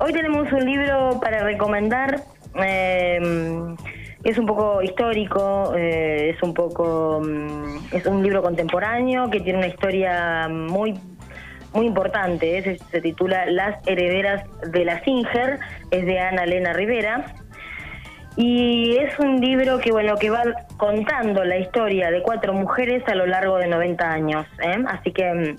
hoy 0.00 0.12
tenemos 0.12 0.50
un 0.52 0.64
libro 0.64 1.18
para 1.20 1.42
recomendar. 1.42 2.20
Eh, 2.62 3.20
es 4.24 4.38
un 4.38 4.46
poco 4.46 4.82
histórico, 4.82 5.74
eh, 5.76 6.34
es 6.34 6.42
un 6.42 6.54
poco 6.54 7.22
es 7.92 8.04
un 8.06 8.22
libro 8.22 8.42
contemporáneo 8.42 9.30
que 9.30 9.40
tiene 9.40 9.58
una 9.58 9.68
historia 9.68 10.48
muy 10.48 10.98
muy 11.72 11.86
importante. 11.86 12.78
se 12.90 13.00
titula 13.00 13.46
Las 13.46 13.86
herederas 13.86 14.44
de 14.72 14.84
la 14.84 15.02
Singer, 15.04 15.58
es 15.90 16.06
de 16.06 16.18
Ana 16.18 16.44
Elena 16.44 16.72
Rivera. 16.72 17.34
Y 18.36 18.96
es 18.96 19.18
un 19.18 19.40
libro 19.40 19.78
que 19.78 19.90
bueno 19.90 20.16
que 20.16 20.30
va 20.30 20.44
contando 20.76 21.44
la 21.44 21.58
historia 21.58 22.10
de 22.10 22.22
cuatro 22.22 22.52
mujeres 22.52 23.02
a 23.08 23.14
lo 23.14 23.26
largo 23.26 23.58
de 23.58 23.66
90 23.66 24.10
años. 24.10 24.46
¿eh? 24.62 24.76
Así 24.86 25.12
que 25.12 25.32
mm, 25.32 25.56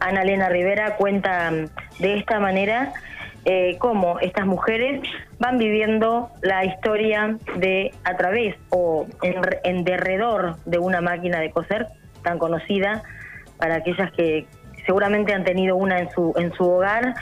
Ana 0.00 0.22
Elena 0.22 0.48
Rivera 0.48 0.96
cuenta 0.96 1.50
mm, 1.50 2.02
de 2.02 2.18
esta 2.18 2.38
manera 2.40 2.92
eh, 3.44 3.76
cómo 3.78 4.20
estas 4.20 4.46
mujeres 4.46 5.02
van 5.40 5.58
viviendo 5.58 6.30
la 6.42 6.64
historia 6.64 7.36
de 7.56 7.92
a 8.04 8.16
través 8.16 8.54
o 8.70 9.06
en, 9.20 9.84
derredor 9.84 10.58
de 10.64 10.78
una 10.78 11.00
máquina 11.00 11.40
de 11.40 11.50
coser 11.50 11.88
tan 12.22 12.38
conocida 12.38 13.02
para 13.58 13.76
aquellas 13.76 14.12
que 14.12 14.46
seguramente 14.86 15.32
han 15.32 15.42
tenido 15.42 15.74
una 15.74 15.98
en 15.98 16.10
su 16.10 16.32
en 16.36 16.52
su 16.52 16.70
hogar 16.70 17.14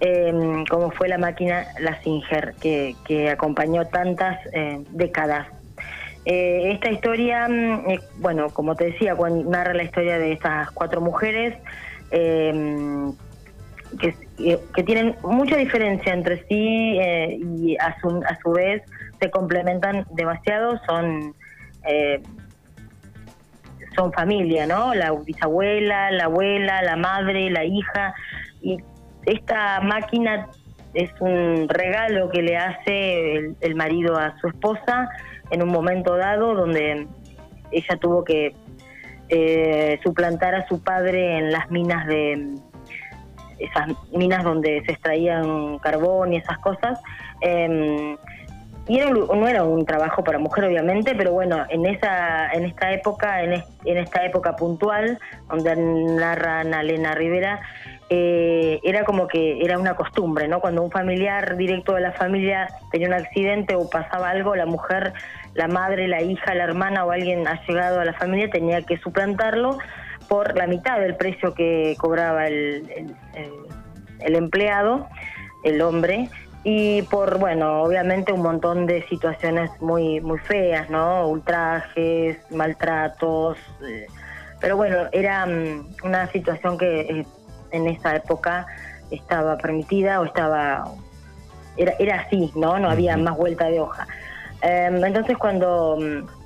em, 0.00 0.64
como 0.66 0.90
fue 0.90 1.06
la 1.08 1.18
máquina 1.18 1.64
La 1.78 2.02
Singer 2.02 2.54
que, 2.60 2.96
que 3.06 3.30
acompañó 3.30 3.86
tantas 3.86 4.40
eh, 4.52 4.82
décadas. 4.90 5.46
Eh, 6.24 6.72
esta 6.72 6.90
historia 6.90 7.46
mm, 7.48 8.20
bueno 8.20 8.50
como 8.50 8.74
te 8.74 8.86
decía 8.86 9.14
narra 9.46 9.74
la 9.74 9.84
historia 9.84 10.18
de 10.18 10.32
estas 10.32 10.72
cuatro 10.72 11.00
mujeres 11.00 11.54
em, 14.00 14.58
que, 14.74 14.82
tienen 14.82 15.16
mucha 15.22 15.56
diferencia 15.56 16.12
entre 16.12 16.44
sí 16.48 16.98
eh, 17.00 17.38
y 17.40 17.76
a 17.76 17.98
su, 18.00 18.22
a 18.26 18.38
su 18.42 18.52
vez 18.52 18.82
se 19.20 19.30
complementan 19.30 20.06
demasiado, 20.12 20.80
son 20.86 21.34
eh, 21.86 22.22
son 23.94 24.12
familia, 24.12 24.66
¿no? 24.66 24.94
La 24.94 25.12
bisabuela, 25.12 26.10
la 26.10 26.24
abuela, 26.24 26.82
la 26.82 26.96
madre, 26.96 27.50
la 27.50 27.64
hija 27.64 28.14
y 28.60 28.78
esta 29.26 29.80
máquina 29.80 30.48
es 30.94 31.10
un 31.20 31.68
regalo 31.68 32.30
que 32.30 32.42
le 32.42 32.56
hace 32.56 33.54
el, 33.60 33.74
marido 33.74 34.18
a 34.18 34.38
su 34.40 34.48
esposa 34.48 35.08
en 35.50 35.62
un 35.62 35.70
momento 35.70 36.16
dado 36.16 36.54
donde 36.54 37.06
ella 37.70 37.96
tuvo 38.00 38.24
que 38.24 38.54
eh, 39.28 39.98
suplantar 40.02 40.54
a 40.54 40.66
su 40.68 40.82
padre 40.82 41.38
en 41.38 41.52
las 41.52 41.70
minas 41.70 42.06
de, 42.06 42.54
esas 43.64 43.88
minas 44.12 44.44
donde 44.44 44.82
se 44.84 44.92
extraían 44.92 45.78
carbón 45.78 46.32
y 46.32 46.36
esas 46.36 46.58
cosas. 46.58 47.00
Em, 47.40 48.16
y 48.88 48.98
no 48.98 49.48
era 49.48 49.62
un 49.62 49.86
trabajo 49.86 50.24
para 50.24 50.38
mujer 50.38 50.64
obviamente 50.64 51.14
pero 51.14 51.32
bueno 51.32 51.64
en 51.68 51.86
esa 51.86 52.50
en 52.50 52.64
esta 52.64 52.92
época 52.92 53.42
en, 53.42 53.62
esta 53.84 54.24
época 54.24 54.56
puntual 54.56 55.18
donde 55.48 55.76
narra 55.76 56.60
Ana 56.60 56.80
Elena 56.80 57.14
Rivera 57.14 57.60
eh, 58.10 58.80
era 58.82 59.04
como 59.04 59.28
que 59.28 59.64
era 59.64 59.78
una 59.78 59.94
costumbre 59.94 60.48
no 60.48 60.60
cuando 60.60 60.82
un 60.82 60.90
familiar 60.90 61.56
directo 61.56 61.94
de 61.94 62.00
la 62.00 62.12
familia 62.12 62.68
tenía 62.90 63.06
un 63.06 63.14
accidente 63.14 63.76
o 63.76 63.88
pasaba 63.88 64.30
algo 64.30 64.56
la 64.56 64.66
mujer 64.66 65.12
la 65.54 65.68
madre 65.68 66.08
la 66.08 66.20
hija 66.20 66.52
la 66.54 66.64
hermana 66.64 67.04
o 67.04 67.12
alguien 67.12 67.46
ha 67.46 67.64
llegado 67.64 68.00
a 68.00 68.04
la 68.04 68.14
familia 68.14 68.50
tenía 68.50 68.82
que 68.82 68.98
suplantarlo 68.98 69.78
por 70.28 70.56
la 70.56 70.66
mitad 70.66 71.00
del 71.00 71.16
precio 71.16 71.54
que 71.54 71.96
cobraba 71.98 72.46
el, 72.46 73.14
el, 74.20 74.34
empleado, 74.34 75.08
el 75.64 75.82
hombre, 75.82 76.28
y 76.64 77.02
por, 77.02 77.38
bueno, 77.38 77.82
obviamente 77.82 78.32
un 78.32 78.42
montón 78.42 78.86
de 78.86 79.06
situaciones 79.08 79.70
muy, 79.80 80.20
muy 80.20 80.38
feas, 80.38 80.88
¿no? 80.90 81.26
Ultrajes, 81.28 82.38
maltratos, 82.50 83.58
eh, 83.86 84.06
pero 84.60 84.76
bueno, 84.76 85.08
era 85.10 85.44
mm, 85.44 85.96
una 86.04 86.30
situación 86.30 86.78
que 86.78 87.00
eh, 87.00 87.26
en 87.72 87.88
esa 87.88 88.14
época 88.14 88.66
estaba 89.10 89.58
permitida 89.58 90.20
o 90.20 90.24
estaba, 90.24 90.84
era, 91.76 91.94
era 91.98 92.20
así, 92.20 92.52
¿no? 92.54 92.78
No 92.78 92.88
había 92.88 93.16
más 93.16 93.36
vuelta 93.36 93.66
de 93.66 93.80
hoja. 93.80 94.06
Em, 94.62 95.04
entonces 95.04 95.36
cuando 95.36 95.98
mm, 96.00 96.41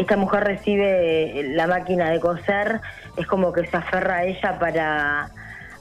esta 0.00 0.16
mujer 0.16 0.44
recibe 0.44 1.42
la 1.54 1.66
máquina 1.66 2.10
de 2.10 2.20
coser, 2.20 2.80
es 3.16 3.26
como 3.26 3.52
que 3.52 3.66
se 3.66 3.76
aferra 3.76 4.16
a 4.16 4.24
ella 4.24 4.58
para 4.58 5.30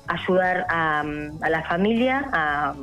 ayudar 0.07 0.65
a, 0.69 1.03
la 1.49 1.63
familia, 1.63 2.25
a, 2.33 2.73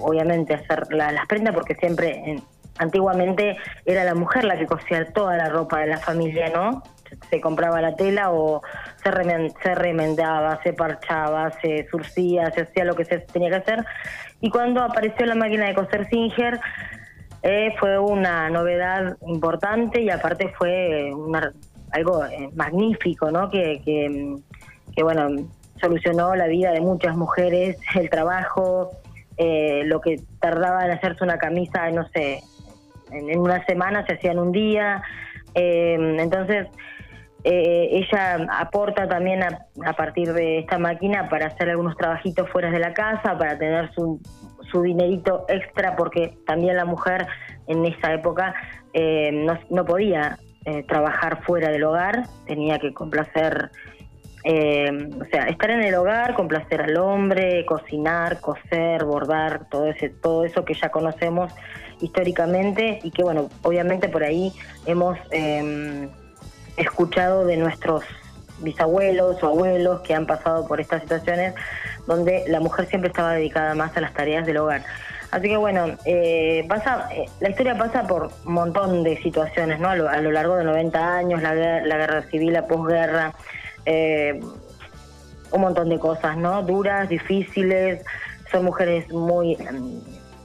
obviamente 0.00 0.54
hacer 0.54 0.92
las 0.92 1.26
prendas, 1.26 1.54
porque 1.54 1.74
siempre, 1.76 2.42
antiguamente 2.78 3.56
era 3.86 4.04
la 4.04 4.14
mujer 4.14 4.44
la 4.44 4.58
que 4.58 4.66
cosía 4.66 5.10
toda 5.12 5.36
la 5.36 5.48
ropa 5.48 5.78
de 5.80 5.86
la 5.86 5.98
familia, 5.98 6.50
¿no? 6.50 6.82
Se 7.30 7.40
compraba 7.40 7.80
la 7.80 7.94
tela 7.96 8.30
o 8.30 8.62
se, 9.02 9.10
se 9.62 9.74
remendaba, 9.74 10.60
se 10.62 10.72
parchaba, 10.72 11.50
se 11.62 11.86
surcía, 11.90 12.50
se 12.50 12.62
hacía 12.62 12.84
lo 12.84 12.94
que 12.94 13.04
se 13.04 13.18
tenía 13.18 13.50
que 13.50 13.56
hacer. 13.56 13.84
Y 14.40 14.50
cuando 14.50 14.82
apareció 14.82 15.24
la 15.24 15.34
máquina 15.34 15.66
de 15.66 15.74
coser 15.74 16.08
Singer, 16.08 16.58
eh, 17.42 17.74
fue 17.80 17.98
una 17.98 18.48
novedad 18.50 19.16
importante 19.26 20.00
y 20.00 20.10
aparte 20.10 20.52
fue 20.56 21.12
algo 21.90 22.24
eh, 22.24 22.50
magnífico, 22.54 23.32
¿no? 23.32 23.50
Que, 23.50 23.82
que, 23.84 25.02
bueno, 25.02 25.48
solucionó 25.80 26.36
la 26.36 26.46
vida 26.46 26.70
de 26.70 26.80
muchas 26.80 27.16
mujeres, 27.16 27.78
el 27.96 28.08
trabajo, 28.10 28.90
eh, 29.36 29.82
lo 29.86 30.00
que 30.00 30.20
tardaba 30.38 30.84
en 30.84 30.92
hacerse 30.92 31.24
una 31.24 31.38
camisa, 31.38 31.90
no 31.90 32.06
sé, 32.10 32.42
en, 33.10 33.38
una 33.38 33.64
semana 33.66 34.06
se 34.06 34.14
hacía 34.14 34.32
en 34.32 34.38
un 34.38 34.52
día. 34.52 35.02
entonces, 35.54 36.68
ella 37.44 38.46
aporta 38.52 39.08
también 39.08 39.42
a, 39.42 39.66
a, 39.84 39.92
partir 39.94 40.32
de 40.32 40.60
esta 40.60 40.78
máquina 40.78 41.28
para 41.28 41.46
hacer 41.46 41.70
algunos 41.70 41.96
trabajitos 41.96 42.48
fuera 42.50 42.70
de 42.70 42.78
la 42.78 42.94
casa, 42.94 43.36
para 43.36 43.58
tener 43.58 43.92
su, 43.94 44.20
su 44.72 44.82
dinerito 44.82 45.44
extra 45.48 45.94
porque 45.94 46.34
también 46.46 46.76
la 46.76 46.84
mujer 46.84 47.28
en 47.68 47.84
esa 47.84 48.12
época 48.12 48.54
eh, 48.92 49.46
no, 49.70 49.84
podía 49.84 50.38
eh, 50.64 50.82
trabajar 50.82 51.42
fuera 51.44 51.70
del 51.70 51.84
hogar, 51.84 52.26
tenía 52.46 52.78
que 52.78 52.92
complacer, 52.92 53.70
eh, 54.44 55.08
o 55.20 55.24
sea, 55.26 55.44
estar 55.44 55.70
en 55.70 55.82
el 55.82 55.94
hogar, 55.94 56.34
complacer 56.34 56.82
al 56.82 56.96
hombre, 56.96 57.64
cocinar, 57.66 58.40
coser, 58.40 59.04
bordar, 59.04 59.68
todo 59.70 59.86
ese, 59.86 60.08
todo 60.08 60.44
eso 60.44 60.64
que 60.64 60.74
ya 60.74 60.88
conocemos 60.90 61.52
históricamente 62.00 62.98
y 63.02 63.10
que 63.12 63.22
bueno, 63.22 63.48
obviamente 63.62 64.08
por 64.08 64.24
ahí 64.24 64.52
hemos 64.86 65.16
escuchado 66.76 67.44
de 67.46 67.56
nuestros 67.56 68.02
bisabuelos 68.62 69.42
o 69.42 69.46
abuelos 69.46 70.00
que 70.00 70.14
han 70.14 70.26
pasado 70.26 70.66
por 70.66 70.80
estas 70.80 71.02
situaciones 71.02 71.54
donde 72.06 72.44
la 72.48 72.60
mujer 72.60 72.86
siempre 72.86 73.08
estaba 73.08 73.34
dedicada 73.34 73.74
más 73.74 73.96
a 73.96 74.00
las 74.00 74.12
tareas 74.12 74.46
del 74.46 74.58
hogar. 74.58 74.82
Así 75.32 75.48
que 75.48 75.56
bueno, 75.56 75.96
eh, 76.04 76.66
pasa, 76.68 77.08
eh, 77.10 77.24
la 77.40 77.48
historia 77.48 77.76
pasa 77.76 78.06
por 78.06 78.30
un 78.44 78.52
montón 78.52 79.02
de 79.02 79.16
situaciones, 79.22 79.80
¿no? 79.80 79.88
A 79.88 79.96
lo, 79.96 80.30
largo 80.30 80.56
de 80.56 80.64
90 80.64 81.16
años, 81.16 81.40
la, 81.40 81.54
guerra 81.54 82.22
civil, 82.30 82.52
la 82.52 82.66
posguerra, 82.66 83.32
eh, 83.86 84.38
un 85.50 85.60
montón 85.60 85.88
de 85.88 85.98
cosas, 85.98 86.36
¿no? 86.36 86.62
Duras, 86.62 87.08
difíciles, 87.08 88.04
son 88.50 88.66
mujeres 88.66 89.10
muy, 89.10 89.56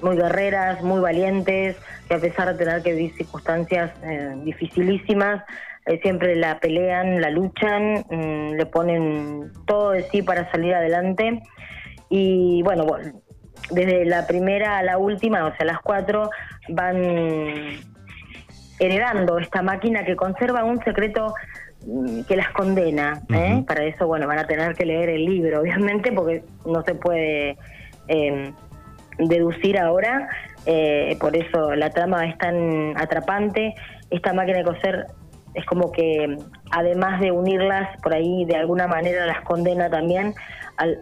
muy 0.01 0.16
guerreras, 0.16 0.81
muy 0.81 1.01
valientes, 1.01 1.75
que 2.07 2.13
a 2.13 2.19
pesar 2.19 2.53
de 2.53 2.63
tener 2.63 2.81
que 2.81 2.94
vivir 2.94 3.13
circunstancias 3.17 3.91
dificilísimas, 4.46 5.44
eh, 5.88 6.00
siempre 6.02 6.36
la 6.36 6.59
pelean, 6.59 7.22
la 7.22 7.30
luchan, 7.30 8.06
mm, 8.09 8.56
le 8.56 8.66
ponen 8.66 9.52
todo 9.66 9.92
de 9.92 10.03
sí 10.03 10.22
para 10.22 10.52
salir 10.52 10.75
adelante. 10.75 11.42
Y 12.09 12.62
bueno, 12.64 12.86
desde 13.72 14.06
la 14.06 14.28
primera 14.28 14.78
a 14.78 14.84
la 14.84 14.97
última, 14.97 15.46
o 15.46 15.56
sea, 15.56 15.66
las 15.66 15.79
cuatro, 15.79 16.29
van 16.70 16.97
heredando 18.79 19.40
esta 19.40 19.61
máquina 19.61 20.03
que 20.03 20.16
conserva 20.16 20.64
un 20.64 20.84
secreto 20.84 21.34
mm, 21.85 22.23
que 22.23 22.35
las 22.35 22.50
condena. 22.50 23.22
¿eh? 23.34 23.64
Para 23.66 23.85
eso, 23.85 24.08
bueno, 24.08 24.28
van 24.28 24.40
a 24.40 24.46
tener 24.46 24.76
que 24.76 24.85
leer 24.85 25.09
el 25.09 25.26
libro, 25.26 25.61
obviamente, 25.61 26.11
porque 26.11 26.44
no 26.66 26.84
se 26.84 26.96
puede 26.96 27.58
em, 28.09 28.53
deducir 29.20 29.79
ahora. 29.79 30.28
Eh, 30.66 31.16
por 31.22 31.34
eso 31.34 31.76
la 31.76 31.91
trama 31.91 32.26
es 32.26 32.38
tan 32.38 32.97
atrapante. 32.97 33.73
Esta 34.09 34.34
máquina 34.34 34.58
de 34.58 34.64
coser 34.66 35.08
es 35.58 35.66
como 35.66 35.92
que 35.92 36.38
además 36.70 37.20
de 37.20 37.32
unirlas 37.32 38.00
por 38.04 38.14
ahí 38.14 38.46
de 38.46 38.56
alguna 38.56 38.88
manera 38.88 39.26
las 39.26 39.42
condena 39.42 39.90
también 39.90 40.36
al 40.78 41.00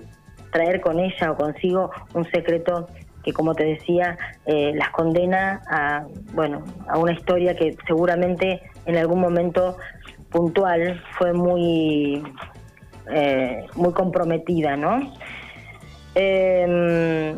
traer 0.52 0.80
con 0.80 0.98
ella 0.98 1.32
o 1.32 1.36
consigo 1.36 1.92
un 2.14 2.24
secreto 2.32 2.88
que 3.22 3.34
como 3.34 3.54
te 3.54 3.66
decía 3.66 4.18
eh, 4.46 4.72
las 4.76 4.92
condena 4.92 5.62
a 5.70 6.06
bueno 6.34 6.64
a 6.88 6.98
una 6.98 7.12
historia 7.12 7.54
que 7.58 7.76
seguramente 7.86 8.62
en 8.86 8.96
algún 8.96 9.20
momento 9.20 9.78
puntual 10.30 11.04
fue 11.18 11.34
muy 11.34 12.24
eh, 13.12 13.66
muy 13.76 13.92
comprometida 13.92 14.78
no 14.78 15.14
em, 16.16 17.36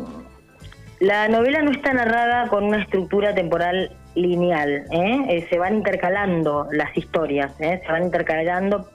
La 1.00 1.26
novela 1.26 1.62
no 1.62 1.72
está 1.72 1.92
narrada 1.92 2.46
con 2.46 2.62
una 2.62 2.80
estructura 2.80 3.34
temporal 3.34 3.90
lineal, 4.14 4.84
¿eh? 4.90 5.24
Eh, 5.28 5.46
se 5.48 5.58
van 5.58 5.76
intercalando 5.76 6.66
las 6.72 6.96
historias, 6.96 7.52
¿eh? 7.60 7.80
se 7.84 7.92
van 7.92 8.04
intercalando 8.04 8.88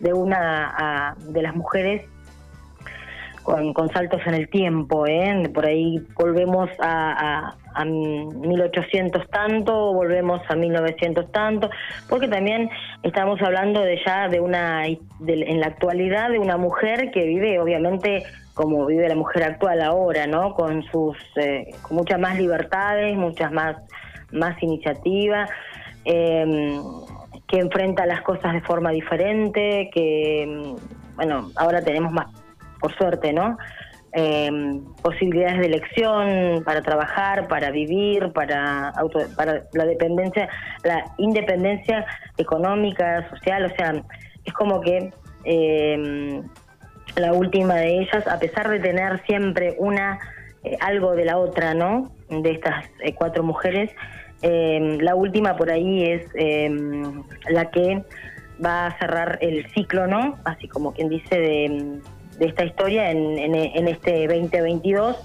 de 0.00 0.12
una 0.12 1.14
de 1.18 1.42
las 1.42 1.54
mujeres 1.54 2.02
con, 3.42 3.74
saltos 3.92 4.20
en 4.26 4.34
el 4.34 4.48
tiempo, 4.48 5.04
por 5.52 5.66
ahí 5.66 6.00
volvemos 6.14 6.70
a, 6.78 7.54
a, 7.74 7.84
1800 7.84 9.28
tanto, 9.30 9.92
volvemos 9.92 10.40
a 10.48 10.54
1900 10.54 11.32
tanto, 11.32 11.70
porque 12.08 12.28
también 12.28 12.70
estamos 13.02 13.40
hablando 13.42 13.80
de 13.80 14.00
ya 14.04 14.28
de 14.28 14.40
una, 14.40 14.86
en 14.86 15.60
la 15.60 15.66
actualidad, 15.66 16.30
de 16.30 16.38
una 16.38 16.56
mujer 16.56 17.10
que 17.10 17.24
vive 17.24 17.58
obviamente 17.58 18.24
como 18.54 18.86
vive 18.86 19.08
la 19.08 19.14
mujer 19.14 19.44
actual 19.44 19.80
ahora, 19.80 20.26
¿no? 20.26 20.54
Con 20.54 20.82
sus, 20.84 21.16
con 21.82 21.96
muchas 21.96 22.20
más 22.20 22.36
libertades, 22.36 23.16
muchas 23.16 23.50
más 23.50 23.76
más 24.32 24.60
iniciativa, 24.62 25.46
em, 26.04 26.80
que 27.46 27.58
enfrenta 27.58 28.06
las 28.06 28.22
cosas 28.22 28.52
de 28.54 28.60
forma 28.62 28.90
diferente, 28.90 29.90
que, 29.92 30.42
em, 30.42 30.76
bueno, 31.16 31.50
ahora 31.56 31.82
tenemos 31.82 32.12
más, 32.12 32.26
por 32.80 32.94
suerte, 32.94 33.32
¿no? 33.32 33.56
Em, 34.14 34.84
posibilidades 35.02 35.60
de 35.60 35.66
elección 35.66 36.62
para 36.64 36.82
trabajar, 36.82 37.48
para 37.48 37.70
vivir, 37.70 38.32
para, 38.32 38.90
auto, 38.90 39.20
para 39.36 39.62
la 39.72 39.86
dependencia, 39.86 40.48
la 40.84 41.04
independencia 41.16 42.04
económica, 42.36 43.28
social, 43.30 43.64
o 43.64 43.70
sea, 43.76 44.02
es 44.44 44.52
como 44.52 44.80
que 44.80 45.10
la 47.16 47.32
última 47.32 47.74
de 47.76 48.00
ellas, 48.00 48.26
a 48.26 48.38
pesar 48.38 48.68
de 48.68 48.80
tener 48.80 49.22
siempre 49.26 49.76
una 49.78 50.18
eh, 50.64 50.76
algo 50.80 51.16
de 51.16 51.24
la 51.24 51.38
otra, 51.38 51.74
¿no? 51.74 52.12
De 52.40 52.52
estas 52.52 52.86
eh, 53.00 53.14
cuatro 53.14 53.42
mujeres, 53.42 53.90
Em, 54.42 54.98
la 54.98 55.14
última 55.14 55.56
por 55.56 55.70
ahí 55.70 56.02
es 56.02 56.26
em, 56.34 57.22
la 57.48 57.70
que 57.70 58.02
va 58.64 58.88
a 58.88 58.98
cerrar 58.98 59.38
el 59.40 59.70
ciclo, 59.72 60.08
¿no? 60.08 60.36
Así 60.44 60.66
como 60.66 60.92
quien 60.92 61.08
dice 61.08 61.38
de, 61.38 62.00
esta 62.40 62.64
historia 62.64 63.12
en, 63.12 63.38
en, 63.38 63.86
este 63.86 64.26
2022, 64.26 65.16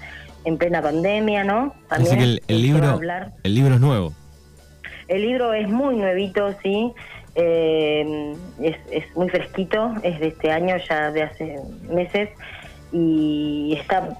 en 0.44 0.56
plena 0.56 0.80
pandemia, 0.80 1.42
¿no? 1.42 1.74
También 1.88 2.20
el, 2.20 2.62
libro, 2.62 3.00
el 3.42 3.54
libro 3.54 3.74
es 3.74 3.80
nuevo. 3.80 4.12
El 5.08 5.22
libro 5.22 5.52
es 5.52 5.68
muy 5.68 5.96
nuevito, 5.96 6.54
sí. 6.62 6.92
Em, 7.34 8.34
es, 8.62 8.76
es 8.92 9.16
muy 9.16 9.28
fresquito, 9.28 9.94
es 10.04 10.20
de 10.20 10.28
este 10.28 10.52
año, 10.52 10.76
ya 10.88 11.10
de 11.10 11.22
hace 11.24 11.56
meses, 11.88 12.28
y 12.92 13.76
está 13.80 14.16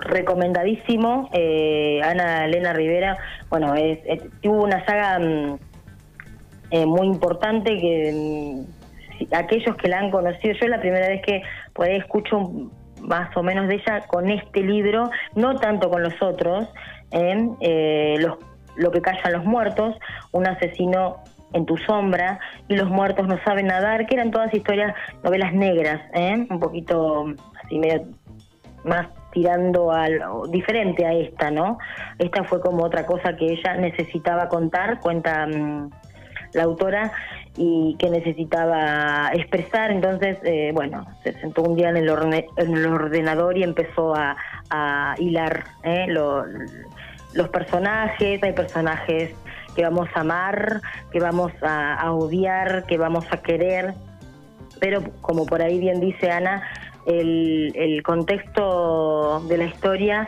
recomendadísimo. 0.00 1.28
Eh, 1.32 2.00
Ana 2.02 2.44
Elena 2.46 2.72
Rivera, 2.72 3.16
bueno, 3.50 3.74
es, 3.74 3.98
tuvo 4.40 4.64
una 4.64 4.84
saga 4.84 5.18
mm, 5.18 5.58
eh, 6.70 6.86
muy 6.86 7.06
importante 7.06 7.76
que 7.76 8.64
mm, 9.20 9.34
aquellos 9.34 9.76
que 9.76 9.88
la 9.88 9.98
han 9.98 10.10
conocido, 10.10 10.54
yo 10.60 10.68
la 10.68 10.80
primera 10.80 11.08
vez 11.08 11.22
que 11.22 11.42
por 11.72 11.88
escucho 11.88 12.50
más 13.00 13.36
o 13.36 13.42
menos 13.42 13.68
de 13.68 13.74
ella 13.74 14.00
con 14.06 14.30
este 14.30 14.62
libro, 14.62 15.10
no 15.34 15.56
tanto 15.56 15.90
con 15.90 16.02
los 16.02 16.20
otros, 16.22 16.68
eh, 17.10 18.16
los, 18.18 18.38
lo 18.76 18.90
que 18.90 19.00
callan 19.00 19.32
los 19.32 19.44
muertos, 19.44 19.96
un 20.30 20.46
asesino 20.46 21.16
en 21.52 21.66
tu 21.66 21.76
sombra 21.76 22.38
y 22.68 22.76
los 22.76 22.88
muertos 22.88 23.26
no 23.26 23.38
saben 23.44 23.66
nadar, 23.66 24.06
que 24.06 24.14
eran 24.14 24.30
todas 24.30 24.54
historias, 24.54 24.94
novelas 25.22 25.52
negras, 25.52 26.00
un 26.48 26.58
poquito 26.60 27.26
así 27.62 27.78
medio 27.78 28.06
más 28.84 29.08
tirando 29.32 29.90
al 29.90 30.20
diferente 30.50 31.04
a 31.04 31.12
esta, 31.12 31.50
¿no? 31.50 31.78
Esta 32.18 32.44
fue 32.44 32.60
como 32.60 32.84
otra 32.84 33.06
cosa 33.06 33.34
que 33.36 33.46
ella 33.46 33.74
necesitaba 33.74 34.48
contar, 34.48 35.00
cuenta 35.00 35.46
mm, 35.46 35.90
la 36.52 36.62
autora, 36.64 37.12
y 37.56 37.96
que 37.98 38.10
necesitaba 38.10 39.30
expresar. 39.32 39.90
Entonces, 39.90 40.38
eh, 40.44 40.70
bueno, 40.74 41.06
se 41.22 41.32
sentó 41.40 41.62
un 41.62 41.76
día 41.76 41.90
en 41.90 41.96
el, 41.96 42.08
en 42.08 42.76
el 42.76 42.86
ordenador 42.86 43.58
y 43.58 43.62
empezó 43.62 44.14
a, 44.14 44.36
hilar 45.18 45.64
¿eh? 45.82 46.06
los 46.08 47.48
personajes. 47.50 48.42
Hay 48.42 48.52
personajes 48.52 49.34
que 49.76 49.82
vamos 49.82 50.08
a 50.14 50.20
amar, 50.20 50.80
que 51.10 51.20
vamos 51.20 51.52
a 51.62 52.10
odiar, 52.10 52.84
que 52.86 52.96
vamos 52.96 53.26
a 53.30 53.36
querer. 53.38 53.92
Pero 54.80 55.02
como 55.20 55.44
por 55.44 55.60
ahí 55.62 55.78
bien 55.78 56.00
dice 56.00 56.30
Ana, 56.30 56.62
el, 57.06 58.02
contexto 58.04 59.40
de 59.48 59.58
la 59.58 59.64
historia 59.64 60.26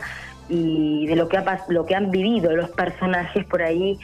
y 0.49 1.07
de 1.07 1.15
lo 1.15 1.27
que, 1.27 1.37
ha, 1.37 1.65
lo 1.69 1.85
que 1.85 1.95
han 1.95 2.11
vivido 2.11 2.55
los 2.55 2.69
personajes 2.69 3.45
por 3.45 3.61
ahí 3.61 3.99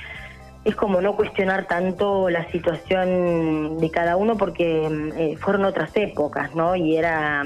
es 0.63 0.75
como 0.75 1.01
no 1.01 1.15
cuestionar 1.15 1.65
tanto 1.65 2.29
la 2.29 2.49
situación 2.51 3.79
de 3.79 3.89
cada 3.91 4.15
uno 4.15 4.37
porque 4.37 5.11
eh, 5.17 5.37
fueron 5.37 5.65
otras 5.65 5.95
épocas, 5.95 6.53
¿no? 6.55 6.75
Y 6.75 6.97
era, 6.97 7.43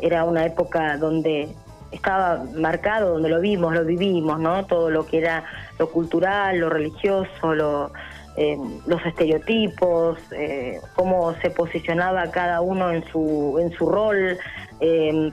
era 0.00 0.24
una 0.24 0.44
época 0.46 0.96
donde 0.96 1.48
estaba 1.92 2.44
marcado, 2.56 3.14
donde 3.14 3.28
lo 3.28 3.40
vimos, 3.40 3.74
lo 3.74 3.84
vivimos, 3.84 4.40
¿no? 4.40 4.66
Todo 4.66 4.90
lo 4.90 5.06
que 5.06 5.18
era 5.18 5.44
lo 5.78 5.90
cultural, 5.90 6.58
lo 6.58 6.68
religioso, 6.68 7.54
lo, 7.54 7.92
eh, 8.36 8.56
los 8.86 9.04
estereotipos, 9.04 10.18
eh, 10.32 10.80
cómo 10.94 11.34
se 11.42 11.50
posicionaba 11.50 12.30
cada 12.30 12.60
uno 12.60 12.92
en 12.92 13.04
su, 13.10 13.58
en 13.60 13.72
su 13.72 13.86
rol. 13.88 14.38
Eh, 14.80 15.30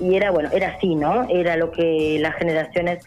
y 0.00 0.14
era, 0.14 0.30
bueno, 0.30 0.48
era 0.52 0.68
así, 0.68 0.94
¿no? 0.94 1.28
Era 1.28 1.56
lo 1.56 1.70
que 1.70 2.18
las 2.20 2.34
generaciones 2.36 3.04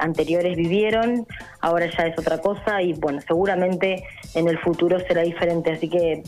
anteriores 0.00 0.56
vivieron, 0.56 1.28
ahora 1.60 1.86
ya 1.86 2.08
es 2.08 2.18
otra 2.18 2.38
cosa 2.38 2.82
y 2.82 2.92
bueno, 2.94 3.20
seguramente 3.20 4.02
en 4.34 4.48
el 4.48 4.58
futuro 4.58 4.98
será 4.98 5.22
diferente. 5.22 5.70
Así 5.70 5.88
que 5.88 6.24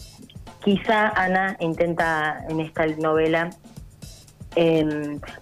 quizá 0.62 1.08
Ana 1.08 1.56
intenta 1.58 2.44
en 2.48 2.60
esta 2.60 2.86
novela 2.86 3.50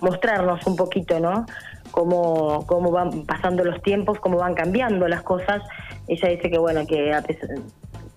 mostrarnos 0.01 0.67
un 0.67 0.77
poquito, 0.77 1.21
¿no? 1.21 1.45
Cómo, 1.91 2.67
cómo 2.67 2.91
van 2.91 3.27
pasando 3.27 3.65
los 3.65 3.83
tiempos, 3.83 4.19
cómo 4.19 4.39
van 4.39 4.55
cambiando 4.55 5.07
las 5.07 5.21
cosas 5.21 5.61
ella 6.11 6.29
dice 6.29 6.51
que 6.51 6.59
bueno, 6.59 6.87
que 6.87 7.13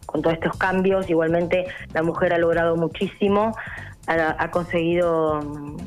con 0.06 0.22
todos 0.22 0.36
estos 0.36 0.58
cambios 0.58 1.10
igualmente 1.10 1.66
la 1.94 2.04
mujer 2.04 2.34
ha 2.34 2.38
logrado 2.38 2.76
muchísimo, 2.76 3.56
ha, 4.08 4.52
conseguido 4.52 5.42
mm, 5.42 5.78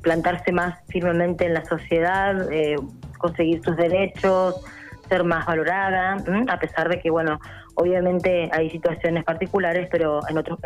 plantarse 0.00 0.52
más 0.52 0.78
firmemente 0.88 1.44
en 1.44 1.54
la 1.54 1.64
sociedad, 1.64 2.50
eh, 2.52 2.76
conseguir 3.18 3.62
sus 3.62 3.76
derechos, 3.76 4.60
ser 5.08 5.24
más 5.24 5.44
valorada, 5.44 6.16
a 6.48 6.58
pesar 6.58 6.88
de 6.88 7.00
que 7.00 7.10
bueno, 7.10 7.40
obviamente 7.74 8.48
hay 8.52 8.70
situaciones 8.70 9.24
particulares, 9.24 9.88
pero 9.90 10.20
en 10.28 10.38
otros, 10.38 10.58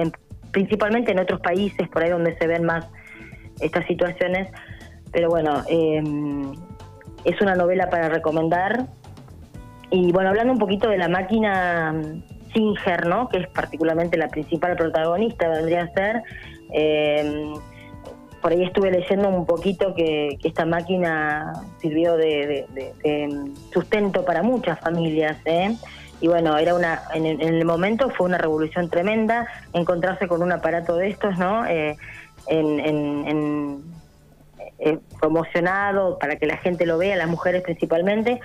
principalmente 0.50 1.12
en 1.12 1.18
otros 1.18 1.40
países 1.40 1.88
por 1.88 2.02
ahí 2.02 2.10
donde 2.10 2.36
se 2.36 2.46
ven 2.46 2.64
más 2.64 2.86
estas 3.60 3.86
situaciones, 3.86 4.48
pero 5.12 5.28
bueno, 5.30 5.62
em, 5.68 6.52
es 7.24 7.40
una 7.40 7.54
novela 7.54 7.88
para 7.88 8.08
recomendar 8.08 8.86
y 9.94 10.10
bueno, 10.10 10.30
hablando 10.30 10.52
un 10.52 10.58
poquito 10.58 10.88
de 10.88 10.98
la 10.98 11.08
máquina 11.08 11.92
mm, 11.92 12.52
Singer, 12.52 13.06
¿no? 13.06 13.28
que 13.28 13.38
es 13.38 13.48
particularmente 13.48 14.16
la 14.16 14.28
principal 14.28 14.76
protagonista, 14.76 15.48
vendría 15.48 15.82
a 15.82 15.92
ser. 15.92 16.22
Eh, 16.72 17.52
por 18.42 18.52
ahí 18.52 18.64
estuve 18.64 18.90
leyendo 18.90 19.28
un 19.28 19.46
poquito 19.46 19.94
que, 19.94 20.36
esta 20.42 20.66
máquina 20.66 21.52
sirvió 21.80 22.16
de, 22.16 22.66
sustento 23.72 24.24
para 24.24 24.42
muchas 24.42 24.78
familias. 24.80 25.38
¿eh? 25.44 25.76
Y 26.20 26.28
bueno, 26.28 26.56
era 26.58 26.74
una 26.74 27.02
en, 27.14 27.40
el 27.40 27.64
momento 27.64 28.10
fue 28.10 28.26
una 28.26 28.38
revolución 28.38 28.90
tremenda 28.90 29.46
encontrarse 29.72 30.28
con 30.28 30.42
un 30.42 30.52
aparato 30.52 30.96
de 30.96 31.08
estos, 31.08 31.38
¿no? 31.38 31.64
Eh, 31.66 31.96
en, 32.48 33.82
promocionado 35.20 36.18
para 36.18 36.36
que 36.36 36.46
la 36.46 36.56
gente 36.58 36.84
lo 36.84 36.98
vea, 36.98 37.16
las 37.16 37.28
mujeres 37.28 37.62
principalmente. 37.62 38.40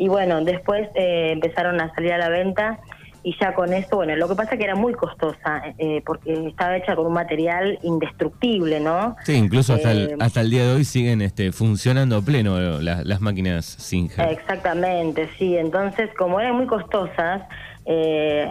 Y 0.00 0.08
bueno, 0.08 0.42
después 0.42 0.88
eh, 0.94 1.32
empezaron 1.32 1.78
a 1.78 1.94
salir 1.94 2.14
a 2.14 2.18
la 2.18 2.30
venta 2.30 2.80
y 3.22 3.36
ya 3.38 3.52
con 3.52 3.74
eso, 3.74 3.96
bueno, 3.96 4.16
lo 4.16 4.28
que 4.28 4.34
pasa 4.34 4.52
es 4.54 4.58
que 4.58 4.64
era 4.64 4.74
muy 4.74 4.94
costosa 4.94 5.62
eh, 5.76 6.00
porque 6.06 6.46
estaba 6.46 6.78
hecha 6.78 6.96
con 6.96 7.04
un 7.04 7.12
material 7.12 7.78
indestructible, 7.82 8.80
¿no? 8.80 9.14
Sí, 9.24 9.34
incluso 9.34 9.74
hasta, 9.74 9.92
el, 9.92 10.12
eh, 10.12 10.16
hasta 10.18 10.40
el 10.40 10.48
día 10.48 10.64
de 10.64 10.72
hoy 10.72 10.84
siguen 10.84 11.20
este, 11.20 11.52
funcionando 11.52 12.22
pleno 12.22 12.80
las, 12.80 13.20
máquinas 13.20 13.66
Singer. 13.66 14.26
Exactamente, 14.30 15.28
sí. 15.38 15.58
Entonces, 15.58 16.08
como 16.16 16.40
eran 16.40 16.56
muy 16.56 16.66
costosas, 16.66 17.42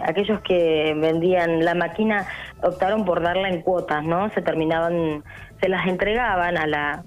aquellos 0.04 0.40
que 0.42 0.94
vendían 0.96 1.64
la 1.64 1.74
máquina 1.74 2.28
optaron 2.62 3.04
por 3.04 3.22
darla 3.22 3.48
en 3.48 3.62
cuotas, 3.62 4.04
¿no? 4.04 4.30
Se 4.30 4.40
terminaban, 4.40 5.24
se 5.60 5.68
las 5.68 5.88
entregaban 5.88 6.56
a 6.56 6.68
la 6.68 7.02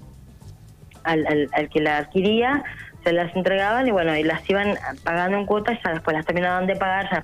al, 1.04 1.48
al 1.52 1.68
que 1.68 1.80
la 1.80 1.98
adquiría 1.98 2.64
se 3.04 3.12
las 3.12 3.34
entregaban 3.36 3.86
y 3.86 3.90
bueno, 3.90 4.16
y 4.16 4.22
las 4.22 4.48
iban 4.48 4.78
pagando 5.04 5.36
en 5.38 5.44
cuotas, 5.46 5.78
ya 5.84 5.92
después 5.92 6.16
las 6.16 6.24
terminaban 6.24 6.66
de 6.66 6.74
pagar 6.74 7.08
ya 7.12 7.22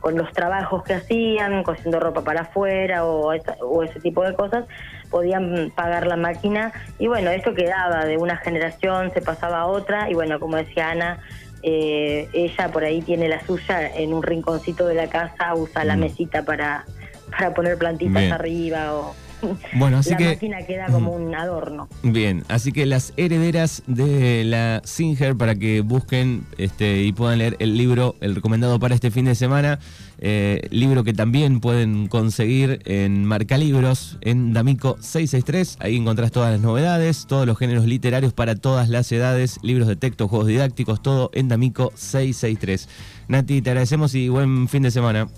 con 0.00 0.16
los 0.16 0.32
trabajos 0.32 0.82
que 0.84 0.94
hacían, 0.94 1.62
cosiendo 1.62 1.98
ropa 2.00 2.22
para 2.22 2.42
afuera 2.42 3.04
o, 3.04 3.32
o 3.60 3.82
ese 3.84 4.00
tipo 4.00 4.24
de 4.24 4.34
cosas, 4.34 4.64
podían 5.10 5.70
pagar 5.74 6.06
la 6.06 6.16
máquina 6.16 6.72
y 6.98 7.06
bueno, 7.06 7.30
esto 7.30 7.54
quedaba 7.54 8.04
de 8.04 8.16
una 8.16 8.36
generación, 8.36 9.12
se 9.14 9.20
pasaba 9.22 9.60
a 9.60 9.66
otra 9.66 10.10
y 10.10 10.14
bueno, 10.14 10.38
como 10.40 10.56
decía 10.56 10.90
Ana, 10.90 11.18
eh, 11.62 12.28
ella 12.32 12.68
por 12.68 12.84
ahí 12.84 13.00
tiene 13.02 13.28
la 13.28 13.44
suya 13.46 13.88
en 13.94 14.12
un 14.12 14.22
rinconcito 14.22 14.86
de 14.86 14.94
la 14.94 15.06
casa, 15.08 15.54
usa 15.54 15.84
la 15.84 15.96
Mm. 15.96 16.00
mesita 16.00 16.42
para, 16.44 16.84
para 17.30 17.54
poner 17.54 17.78
plantitas 17.78 18.22
Bien. 18.22 18.32
arriba 18.32 18.92
o 18.94 19.14
Bueno, 19.74 19.98
así 19.98 20.10
la 20.10 20.16
que- 20.16 20.26
máquina 20.28 20.62
queda 20.66 20.86
como 20.86 21.12
un 21.12 21.34
adorno. 21.34 21.88
Bien, 22.02 22.44
así 22.48 22.72
que 22.72 22.86
las 22.86 23.12
herederas 23.16 23.82
de 23.86 24.44
la 24.44 24.82
Singer 24.84 25.36
para 25.36 25.54
que 25.54 25.80
busquen 25.82 26.44
este, 26.58 27.02
y 27.02 27.12
puedan 27.12 27.38
leer 27.38 27.56
el 27.58 27.76
libro, 27.76 28.16
el 28.20 28.34
recomendado 28.34 28.78
para 28.78 28.94
este 28.94 29.10
fin 29.10 29.26
de 29.26 29.34
semana, 29.34 29.78
eh, 30.18 30.66
libro 30.70 31.04
que 31.04 31.12
también 31.12 31.60
pueden 31.60 32.06
conseguir 32.08 32.80
en 32.86 33.24
Marcalibros, 33.24 34.18
en 34.22 34.52
D'Amico 34.54 34.96
663, 35.00 35.76
ahí 35.80 35.96
encontrás 35.96 36.32
todas 36.32 36.52
las 36.52 36.60
novedades, 36.60 37.26
todos 37.26 37.46
los 37.46 37.58
géneros 37.58 37.84
literarios 37.86 38.32
para 38.32 38.54
todas 38.56 38.88
las 38.88 39.10
edades, 39.12 39.58
libros 39.62 39.88
de 39.88 39.96
texto, 39.96 40.28
juegos 40.28 40.48
didácticos, 40.48 41.02
todo 41.02 41.30
en 41.34 41.48
D'Amico 41.48 41.92
663. 41.94 42.88
Nati, 43.28 43.60
te 43.60 43.70
agradecemos 43.70 44.14
y 44.14 44.28
buen 44.28 44.68
fin 44.68 44.82
de 44.82 44.90
semana. 44.90 45.28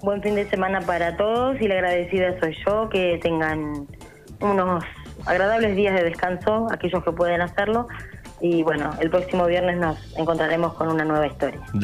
Buen 0.00 0.22
fin 0.22 0.36
de 0.36 0.48
semana 0.48 0.80
para 0.82 1.16
todos 1.16 1.60
y 1.60 1.66
la 1.66 1.74
agradecida 1.74 2.38
soy 2.38 2.56
yo, 2.64 2.88
que 2.88 3.18
tengan 3.20 3.88
unos 4.40 4.84
agradables 5.26 5.74
días 5.74 5.92
de 5.92 6.04
descanso, 6.04 6.68
aquellos 6.70 7.02
que 7.02 7.10
pueden 7.10 7.40
hacerlo. 7.40 7.88
Y 8.40 8.62
bueno, 8.62 8.92
el 9.00 9.10
próximo 9.10 9.46
viernes 9.46 9.76
nos 9.76 10.16
encontraremos 10.16 10.74
con 10.74 10.88
una 10.88 11.04
nueva 11.04 11.26
historia. 11.26 11.60